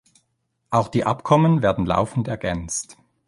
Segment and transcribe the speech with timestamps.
[0.71, 2.97] Auch die Abkommen werden laufend ergänzt.